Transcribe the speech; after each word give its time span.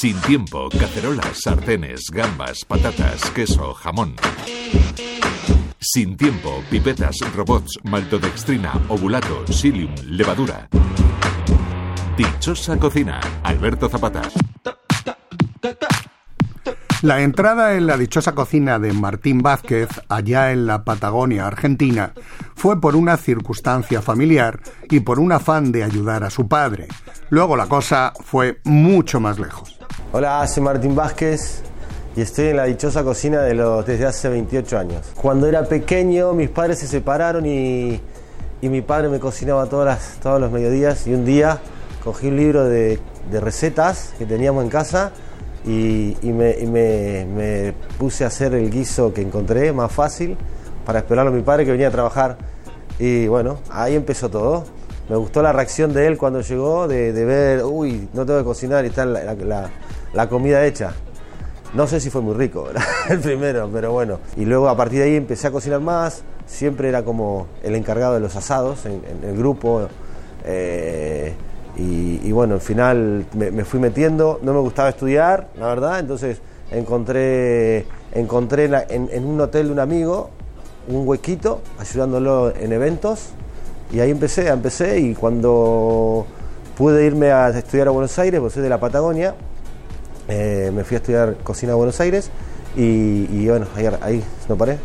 Sin 0.00 0.18
tiempo, 0.22 0.70
cacerolas, 0.70 1.42
sartenes, 1.42 2.06
gambas, 2.10 2.64
patatas, 2.64 3.20
queso, 3.32 3.74
jamón. 3.74 4.14
Sin 5.78 6.16
tiempo, 6.16 6.64
pipetas, 6.70 7.16
robots, 7.36 7.78
maltodextrina, 7.84 8.72
ovulato, 8.88 9.44
psyllium, 9.44 9.94
levadura. 10.06 10.70
Dichosa 12.16 12.78
cocina, 12.78 13.20
Alberto 13.42 13.90
Zapata. 13.90 14.22
La 17.02 17.20
entrada 17.20 17.74
en 17.74 17.86
la 17.86 17.98
dichosa 17.98 18.34
cocina 18.34 18.78
de 18.78 18.94
Martín 18.94 19.42
Vázquez, 19.42 19.90
allá 20.08 20.52
en 20.52 20.66
la 20.66 20.82
Patagonia 20.82 21.46
Argentina, 21.46 22.14
fue 22.54 22.80
por 22.80 22.96
una 22.96 23.18
circunstancia 23.18 24.00
familiar 24.00 24.60
y 24.88 25.00
por 25.00 25.20
un 25.20 25.32
afán 25.32 25.72
de 25.72 25.84
ayudar 25.84 26.24
a 26.24 26.30
su 26.30 26.48
padre. 26.48 26.88
Luego 27.28 27.54
la 27.54 27.66
cosa 27.66 28.14
fue 28.24 28.62
mucho 28.64 29.20
más 29.20 29.38
lejos. 29.38 29.79
Hola, 30.12 30.44
soy 30.48 30.62
Martín 30.64 30.96
Vázquez 30.96 31.62
y 32.16 32.22
estoy 32.22 32.48
en 32.48 32.56
la 32.56 32.64
dichosa 32.64 33.04
cocina 33.04 33.42
de 33.42 33.54
los, 33.54 33.86
desde 33.86 34.06
hace 34.06 34.28
28 34.28 34.78
años. 34.78 35.06
Cuando 35.14 35.46
era 35.46 35.64
pequeño 35.64 36.32
mis 36.32 36.50
padres 36.50 36.80
se 36.80 36.88
separaron 36.88 37.46
y, 37.46 38.00
mi 38.60 38.82
padre 38.82 39.08
me 39.08 39.20
cocinaba 39.20 39.66
todas 39.66 40.18
todos 40.20 40.40
los 40.40 40.50
mediodías 40.50 41.06
y 41.06 41.14
un 41.14 41.24
día 41.24 41.60
cogí 42.02 42.26
un 42.26 42.36
libro 42.36 42.64
de, 42.64 42.98
de 43.30 43.40
recetas 43.40 44.12
que 44.18 44.26
teníamos 44.26 44.64
en 44.64 44.70
casa 44.70 45.12
y, 45.64 46.16
me, 46.24 47.74
puse 47.98 48.24
a 48.24 48.28
hacer 48.28 48.54
el 48.54 48.68
guiso 48.68 49.12
que 49.12 49.22
encontré 49.22 49.72
más 49.72 49.92
fácil 49.92 50.36
para 50.84 51.00
esperarlo 51.00 51.30
a 51.30 51.34
mi 51.34 51.42
padre 51.42 51.64
que 51.64 51.70
venía 51.70 51.88
a 51.88 51.92
trabajar. 51.92 52.36
Y 52.98 53.28
bueno, 53.28 53.58
ahí 53.70 53.94
empezó 53.94 54.28
todo. 54.28 54.64
Me 55.08 55.16
gustó 55.16 55.42
la 55.42 55.52
reacción 55.52 55.92
de 55.92 56.06
él 56.06 56.18
cuando 56.18 56.40
llegó, 56.40 56.86
de, 56.86 57.12
ver, 57.12 57.64
uy, 57.64 58.08
no 58.12 58.24
tengo 58.24 58.38
que 58.38 58.44
cocinar 58.44 58.84
y 58.84 58.88
está 58.88 59.04
la, 59.04 59.70
comida 60.28 60.64
hecha. 60.66 60.92
No 61.74 61.86
sé 61.86 62.00
si 62.00 62.10
fue 62.10 62.20
muy 62.20 62.34
rico, 62.34 62.66
el 63.08 63.20
primero, 63.20 63.68
pero 63.72 63.92
bueno. 63.92 64.18
Y 64.36 64.44
luego 64.44 64.68
a 64.68 64.76
partir 64.76 65.00
de 65.00 65.04
ahí 65.06 65.16
empecé 65.16 65.46
a 65.46 65.50
cocinar 65.50 65.80
más. 65.80 66.22
Siempre 66.46 66.88
era 66.88 67.04
como 67.04 67.46
el 67.62 67.76
encargado 67.76 68.14
de 68.14 68.20
los 68.20 68.34
asados 68.34 68.86
en, 68.86 69.02
el 69.22 69.36
grupo. 69.36 69.88
Eh, 70.44 71.34
y, 71.76 72.30
bueno, 72.32 72.54
al 72.54 72.60
final 72.60 73.24
me, 73.34 73.64
fui 73.64 73.80
metiendo, 73.80 74.38
no 74.42 74.52
me 74.52 74.60
gustaba 74.60 74.90
estudiar, 74.90 75.48
la 75.58 75.68
verdad, 75.68 76.00
entonces 76.00 76.42
encontré, 76.70 77.86
encontré 78.12 78.68
en, 78.90 79.24
un 79.24 79.40
hotel 79.40 79.68
de 79.68 79.72
un 79.72 79.80
amigo 79.80 80.30
un 80.88 81.06
huequito 81.08 81.60
ayudándolo 81.78 82.54
en 82.54 82.72
eventos 82.72 83.30
y 83.92 84.00
ahí 84.00 84.10
empecé, 84.10 84.48
empecé 84.48 84.98
y 85.00 85.14
cuando 85.14 86.26
pude 86.76 87.04
irme 87.06 87.30
a 87.30 87.48
estudiar 87.50 87.88
a 87.88 87.90
Buenos 87.92 88.18
Aires, 88.18 88.40
pues 88.40 88.52
soy 88.52 88.62
de 88.62 88.68
la 88.68 88.80
Patagonia, 88.80 89.34
eh, 90.30 90.70
me 90.72 90.84
fui 90.84 90.94
a 90.94 90.98
estudiar 90.98 91.36
cocina 91.42 91.72
a 91.72 91.74
Buenos 91.76 92.00
Aires 92.00 92.30
y, 92.76 93.48
bueno, 93.48 93.66
ahí, 93.74 93.86
ahí 94.00 94.24
no 94.48 94.56
paré. 94.56 94.78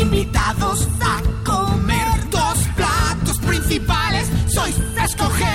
invitados 0.00 0.88
a 1.00 1.22
comer 1.44 2.30
dos 2.30 2.58
platos 2.74 3.38
principales, 3.46 4.28
sois 4.46 4.76
escoger. 5.04 5.46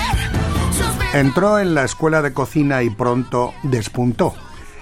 Entró 1.12 1.58
en 1.58 1.74
la 1.74 1.84
escuela 1.84 2.22
de 2.22 2.32
cocina 2.32 2.82
y 2.82 2.90
pronto 2.90 3.54
despuntó. 3.64 4.34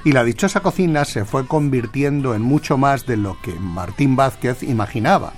Y 0.05 0.13
la 0.13 0.25
dichosa 0.25 0.61
cocina 0.61 1.05
se 1.05 1.25
fue 1.25 1.47
convirtiendo 1.47 2.35
en 2.35 2.43
mucho 2.43 2.77
más 2.77 3.07
de 3.07 3.17
lo 3.17 3.41
que 3.41 3.53
Martín 3.53 4.17
Vázquez 4.17 4.63
imaginaba. 4.63 5.33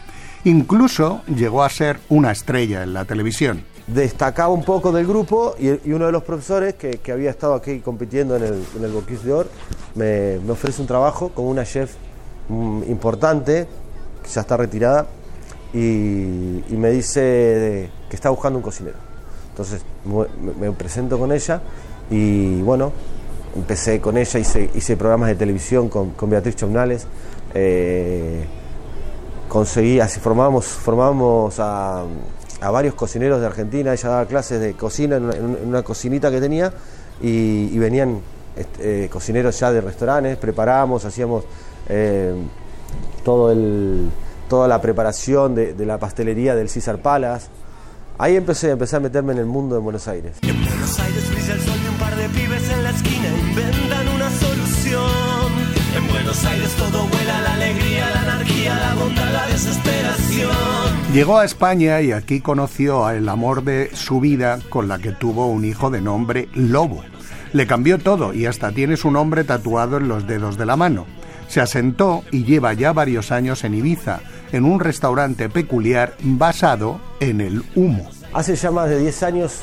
Incluso 0.45 1.23
llegó 1.27 1.63
a 1.63 1.69
ser 1.69 2.01
una 2.09 2.33
estrella 2.33 2.83
en 2.83 2.95
la 2.95 3.05
televisión. 3.05 3.65
Destacaba 3.87 4.53
un 4.53 4.65
poco 4.65 4.93
del 4.93 5.07
grupo 5.07 5.55
y, 5.59 5.91
uno 5.93 6.07
de 6.07 6.13
los 6.13 6.23
profesores 6.23 6.75
que, 6.75 7.13
había 7.13 7.31
estado 7.31 7.55
aquí 7.55 7.81
compitiendo 7.81 8.37
en 8.37 8.45
el, 8.45 8.65
en 8.77 8.85
el 8.85 9.23
de 9.23 9.33
Oro 9.33 9.49
me, 9.95 10.39
ofrece 10.51 10.81
un 10.81 10.89
trabajo 10.89 11.31
con 11.31 11.47
una 11.47 11.65
chef 11.65 11.95
mm, 12.49 12.85
importante, 12.89 13.67
que 14.23 14.29
ya 14.29 14.41
está 14.41 14.57
retirada, 14.57 15.07
y, 15.73 16.65
y 16.69 16.77
me 16.79 16.91
dice 16.91 17.91
que 18.09 18.17
está 18.17 18.31
buscando 18.31 18.59
un 18.59 18.63
cocinero. 18.63 19.15
Entonces 19.55 19.83
me, 20.59 20.73
presento 20.73 21.17
con 21.17 21.31
ella 21.31 21.61
y 22.11 22.61
bueno, 22.63 22.91
empecé 23.55 24.01
con 24.01 24.17
ella, 24.17 24.41
hice, 24.41 24.69
hice 24.75 24.97
programas 24.97 25.29
de 25.29 25.37
televisión 25.37 25.89
con, 25.89 26.13
Beatriz 26.29 26.57
Chomnales. 26.57 27.07
Eh, 27.55 28.45
conseguí, 29.49 30.01
así 30.01 30.19
formamos, 30.19 30.67
formamos 30.67 31.61
a, 31.61 32.03
varios 32.61 32.95
cocineros 32.95 33.41
de 33.41 33.47
Argentina, 33.47 33.93
ella 33.93 34.09
daba 34.09 34.27
clases 34.27 34.61
de 34.61 34.75
cocina 34.75 35.17
en 35.17 35.59
una, 35.67 35.83
cocinita 35.83 36.31
que 36.31 36.41
tenía 36.41 36.73
y, 37.21 37.77
venían 37.79 38.21
este, 38.57 39.05
eh, 39.05 39.09
cocineros 39.09 39.59
ya 39.59 39.73
de 39.73 39.81
restaurantes, 39.81 40.37
preparábamos, 40.37 41.05
hacíamos 41.05 41.45
eh, 41.89 42.35
todo 43.25 43.53
el, 43.53 44.09
toda 44.49 44.69
la 44.69 44.81
preparación 44.81 45.55
de, 45.55 45.75
de 45.75 45.87
la 45.87 45.99
pastelería 45.99 46.55
del 46.55 46.69
César 46.69 46.99
Palace. 46.99 47.49
Ahí 48.17 48.37
empecé, 48.37 48.71
empecé 48.71 48.97
a 48.97 49.01
meterme 49.01 49.33
en 49.33 49.39
el 49.39 49.47
mundo 49.47 49.75
de 49.75 49.81
Buenos 49.81 50.07
Aires. 50.07 50.37
En 50.43 50.65
Buenos 50.65 50.99
Aires 51.01 51.31
brilla 51.31 51.55
el 51.55 51.61
sol 51.61 51.79
y 51.85 51.89
un 51.89 51.97
par 51.97 52.15
de 52.15 52.29
pibes 52.29 52.71
en 52.71 52.85
la 52.85 52.91
esquina 52.91 53.29
inventan 53.49 54.09
una 54.09 54.31
solución. 54.31 55.53
En 55.97 56.09
Buenos 56.09 56.45
Aires 56.45 56.71
todo 56.77 57.07
vuela, 57.09 57.41
la 57.43 57.55
alegría, 57.55 58.11
la 58.11 58.21
anarquía, 58.21 58.75
la 58.77 58.95
bondad, 58.95 59.33
la 59.33 59.47
desesperación. 59.49 60.74
Llegó 61.15 61.39
a 61.39 61.45
España 61.45 62.01
y 62.01 62.11
aquí 62.11 62.41
conoció 62.41 63.07
al 63.07 63.29
amor 63.29 63.63
de 63.63 63.95
su 63.95 64.19
vida 64.19 64.59
con 64.69 64.89
la 64.89 64.99
que 64.99 65.13
tuvo 65.13 65.47
un 65.47 65.65
hijo 65.65 65.89
de 65.89 66.01
nombre 66.01 66.49
Lobo. 66.55 67.05
Le 67.53 67.69
cambió 67.69 68.01
todo 68.01 68.35
y 68.35 68.47
hasta 68.47 68.73
tiene 68.73 68.97
su 68.97 69.13
nombre 69.13 69.45
tatuado 69.45 69.99
en 69.99 70.09
los 70.09 70.27
dedos 70.27 70.59
de 70.59 70.67
la 70.67 70.75
mano. 70.75 71.07
Se 71.47 71.61
asentó 71.61 72.25
y 72.33 72.43
lleva 72.43 72.73
ya 72.73 72.93
varios 72.93 73.31
años 73.31 73.63
en 73.63 73.75
Ibiza, 73.75 74.23
en 74.51 74.65
un 74.65 74.81
restaurante 74.81 75.49
peculiar 75.49 76.15
basado 76.21 76.99
en 77.21 77.41
el 77.41 77.63
humo. 77.77 78.11
Hace 78.33 78.57
ya 78.57 78.73
más 78.73 78.91
de 78.91 78.99
10 78.99 79.23
años 79.23 79.61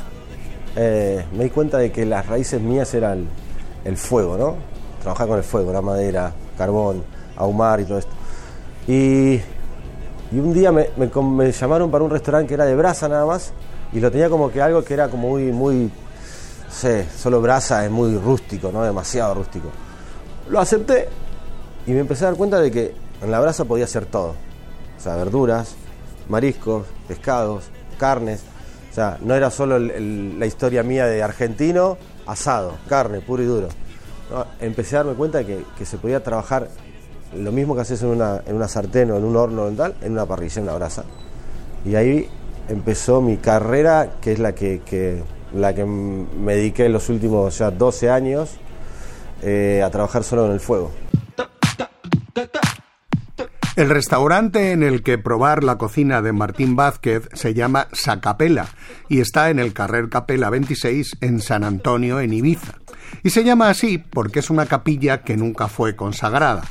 eh, 0.78 1.26
me 1.38 1.44
di 1.44 1.50
cuenta 1.50 1.80
de 1.80 1.92
que 1.92 2.06
las 2.06 2.28
raíces 2.28 2.62
mías 2.62 2.94
eran 2.94 3.28
el 3.84 3.98
fuego, 3.98 4.38
¿no? 4.38 4.56
Trabajar 5.02 5.28
con 5.28 5.38
el 5.38 5.44
fuego, 5.44 5.74
la 5.74 5.82
madera, 5.82 6.32
carbón, 6.58 7.04
ahumar 7.36 7.82
y 7.82 7.84
todo 7.84 7.98
esto. 7.98 8.12
Y, 8.88 9.42
un 10.40 10.54
día 10.54 10.72
me, 10.72 10.90
llamaron 11.52 11.92
para 11.92 12.04
un 12.04 12.10
restaurante 12.10 12.48
que 12.48 12.54
era 12.54 12.66
de 12.66 12.76
brasa 12.76 13.08
nada 13.10 13.26
más 13.26 13.54
y 13.94 14.00
lo 14.00 14.10
tenía 14.12 14.30
como 14.30 14.52
que 14.52 14.62
algo 14.62 14.84
que 14.84 14.94
era 14.94 15.10
como 15.10 15.30
muy, 15.30 15.52
muy, 15.52 15.76
no 15.76 16.72
sé, 16.72 17.08
solo 17.18 17.42
brasa 17.42 17.84
es 17.86 17.92
muy 17.92 18.18
rústico, 18.18 18.72
¿no? 18.72 18.84
Demasiado 18.84 19.34
rústico. 19.34 19.70
Lo 20.50 20.60
acepté 20.60 21.10
y 21.86 21.92
me 21.92 22.00
empecé 22.00 22.26
a 22.26 22.30
dar 22.30 22.38
cuenta 22.38 22.60
de 22.60 22.72
que 22.72 22.94
en 23.22 23.32
la 23.32 23.40
brasa 23.40 23.66
podía 23.66 23.86
hacer 23.86 24.06
todo 24.06 24.36
o 25.02 25.04
sea, 25.04 25.16
verduras, 25.16 25.74
mariscos, 26.30 26.86
pescados, 27.08 27.64
carnes. 27.98 28.44
O 28.92 28.94
sea, 28.94 29.18
no 29.22 29.34
era 29.34 29.50
solo 29.50 29.80
la 29.80 30.46
historia 30.46 30.84
mía 30.84 31.08
de 31.08 31.24
argentino, 31.24 31.98
asado, 32.28 32.78
carne, 32.88 33.20
puro 33.20 33.42
y 33.42 33.48
duro. 33.48 33.70
empecé 34.60 34.96
a 34.96 35.00
darme 35.00 35.16
cuenta 35.16 35.40
de 35.40 35.66
que, 35.76 35.86
se 35.88 35.98
podía 35.98 36.22
trabajar 36.22 36.68
lo 37.36 37.52
mismo 37.52 37.76
que 37.76 37.82
haces 37.82 38.02
en 38.04 38.10
una, 38.10 38.42
en 38.46 38.56
una 38.56 38.68
sartén 38.68 39.12
o 39.12 39.18
en 39.18 39.24
un 39.24 39.36
horno 39.36 39.66
dental, 39.66 39.96
en 40.02 40.14
una 40.14 40.26
parrilla, 40.26 40.56
en 40.58 40.64
una 40.64 40.76
brasa. 40.76 41.04
Y 41.86 41.96
ahí 41.96 42.28
empezó 42.70 43.22
mi 43.22 43.38
carrera, 43.38 44.18
que 44.22 44.34
es 44.34 44.40
la 44.40 44.54
que, 44.54 45.24
la 45.54 45.74
que 45.74 45.86
me 45.86 46.56
dediqué 46.56 46.86
en 46.86 46.94
los 46.94 47.10
últimos 47.10 47.58
ya 47.58 47.72
12 47.72 48.10
años 48.10 48.58
eh, 49.42 49.82
a 49.84 49.90
trabajar 49.90 50.24
solo 50.24 50.46
en 50.46 50.52
el 50.52 50.60
fuego. 50.60 50.92
El 53.78 53.90
restaurante 53.90 54.74
en 54.74 54.84
el 54.84 55.02
que 55.02 55.18
probar 55.18 55.64
la 55.64 55.78
cocina 55.78 56.22
de 56.22 56.34
Martín 56.34 56.76
Vázquez 56.76 57.30
se 57.34 57.54
llama 57.54 57.88
Sacapela 57.94 58.68
y 59.08 59.22
está 59.22 59.50
en 59.50 59.60
el 59.60 59.74
Carrer 59.74 60.10
Capela 60.10 60.50
26 60.50 61.18
en 61.22 61.40
San 61.40 61.64
Antonio, 61.64 62.20
en 62.20 62.34
Ibiza. 62.34 62.74
Y 63.24 63.30
se 63.30 63.46
llama 63.46 63.70
así 63.70 63.98
porque 63.98 64.40
es 64.40 64.50
una 64.50 64.66
capilla 64.66 65.24
que 65.24 65.38
nunca 65.38 65.70
fue 65.70 65.96
consagrada. 65.96 66.64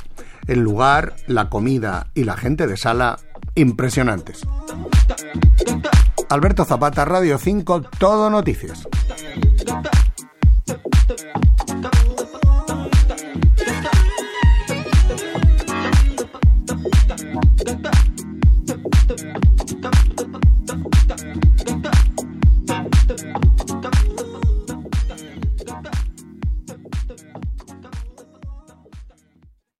El 0.51 0.59
lugar, 0.59 1.15
la 1.27 1.47
comida 1.49 2.07
y 2.13 2.25
la 2.25 2.35
gente 2.35 2.67
de 2.67 2.75
sala, 2.75 3.17
impresionantes. 3.55 4.45
Alberto 6.27 6.65
Zapata, 6.65 7.05
Radio 7.05 7.37
5, 7.37 7.83
Todo 7.97 8.29
Noticias. 8.29 8.85